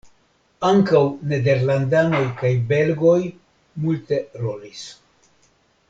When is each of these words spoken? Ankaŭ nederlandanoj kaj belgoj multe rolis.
Ankaŭ 0.69 1.01
nederlandanoj 1.33 2.23
kaj 2.41 2.53
belgoj 2.73 3.19
multe 3.85 4.23
rolis. 4.47 4.83